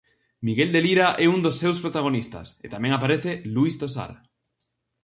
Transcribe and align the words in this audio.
Miguel 0.47 0.69
de 0.75 0.81
Lira 0.85 1.07
é 1.23 1.25
un 1.35 1.39
dos 1.45 1.55
seus 1.61 1.77
protagonistas, 1.83 2.47
e 2.65 2.67
tamén 2.73 2.91
aparece 2.93 3.31
Luís 3.53 3.75
Tosar. 3.81 4.11